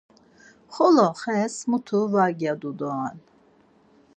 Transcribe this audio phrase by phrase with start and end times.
[0.73, 3.17] Xolo xes mutu var gyadu doren.